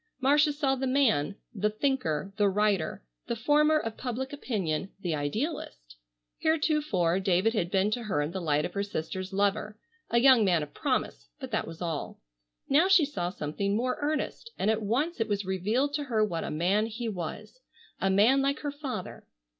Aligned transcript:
Marcia 0.19 0.51
saw 0.51 0.73
the 0.73 0.87
man, 0.87 1.35
the 1.53 1.69
thinker, 1.69 2.33
the 2.37 2.49
writer, 2.49 3.03
the 3.27 3.35
former 3.35 3.77
of 3.77 3.97
public 3.97 4.33
opinion, 4.33 4.89
the 5.01 5.13
idealist. 5.13 5.95
Heretofore 6.41 7.19
David 7.19 7.53
had 7.53 7.69
been 7.69 7.91
to 7.91 8.01
her 8.05 8.19
in 8.23 8.31
the 8.31 8.41
light 8.41 8.65
of 8.65 8.73
her 8.73 8.81
sister's 8.81 9.31
lover, 9.31 9.77
a 10.09 10.17
young 10.17 10.43
man 10.43 10.63
of 10.63 10.73
promise, 10.73 11.29
but 11.39 11.51
that 11.51 11.67
was 11.67 11.83
all. 11.83 12.19
Now 12.67 12.87
she 12.87 13.05
saw 13.05 13.29
something 13.29 13.75
more 13.75 13.99
earnest, 14.01 14.49
and 14.57 14.71
at 14.71 14.81
once 14.81 15.19
it 15.21 15.27
was 15.27 15.45
revealed 15.45 15.93
to 15.93 16.05
her 16.05 16.25
what 16.25 16.43
a 16.43 16.49
man 16.49 16.87
he 16.87 17.07
was, 17.07 17.59
a 17.99 18.09
man 18.09 18.41
like 18.41 18.61
her 18.61 18.71
father. 18.71 19.27